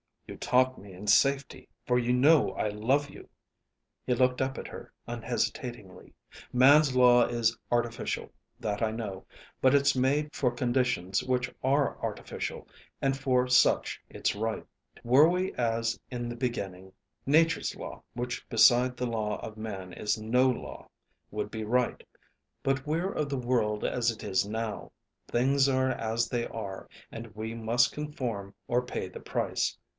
"You 0.25 0.35
taunt 0.37 0.77
me 0.77 0.93
in 0.93 1.07
safety, 1.07 1.67
for 1.85 1.99
you 1.99 2.13
know 2.13 2.53
I 2.53 2.69
love 2.69 3.09
you." 3.09 3.27
He 4.05 4.15
looked 4.15 4.41
up 4.41 4.57
at 4.57 4.69
her 4.69 4.93
unhesitatingly. 5.05 6.13
"Man's 6.53 6.95
law 6.95 7.25
is 7.25 7.55
artificial, 7.69 8.31
that 8.59 8.81
I 8.81 8.91
know; 8.91 9.25
but 9.61 9.75
it's 9.75 9.95
made 9.95 10.33
for 10.33 10.49
conditions 10.49 11.21
which 11.21 11.53
are 11.63 11.99
artificial, 12.01 12.67
and 13.01 13.15
for 13.15 13.47
such 13.49 13.99
it's 14.09 14.33
right. 14.33 14.65
Were 15.03 15.27
we 15.27 15.53
as 15.55 15.99
in 16.09 16.29
the 16.29 16.37
beginning, 16.37 16.93
Nature's 17.25 17.75
law, 17.75 18.01
which 18.13 18.47
beside 18.49 18.95
the 18.97 19.05
law 19.07 19.37
of 19.41 19.55
man 19.57 19.91
is 19.93 20.17
no 20.17 20.49
law, 20.49 20.87
would 21.29 21.51
be 21.51 21.65
right; 21.65 22.03
but 22.63 22.87
we're 22.87 23.11
of 23.11 23.29
the 23.29 23.37
world 23.37 23.83
as 23.83 24.09
it 24.09 24.23
is 24.23 24.47
now. 24.47 24.93
Things 25.27 25.67
are 25.69 25.91
as 25.91 26.29
they 26.29 26.47
are, 26.47 26.87
and 27.11 27.35
we 27.35 27.53
must 27.53 27.91
conform 27.91 28.55
or 28.67 28.81
pay 28.81 29.07
the 29.09 29.19
price." 29.19 29.77